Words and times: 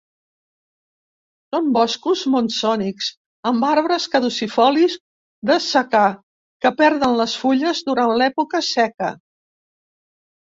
Són 1.55 1.65
boscos 1.73 2.23
monsònics, 2.35 3.09
amb 3.49 3.67
arbres 3.73 4.07
caducifolis 4.15 4.95
de 5.51 5.59
secà 5.67 6.01
que 6.65 6.73
perden 6.81 7.15
les 7.21 7.37
fulles 7.43 7.83
durant 7.91 8.15
l'època 8.23 8.63
seca. 8.71 9.13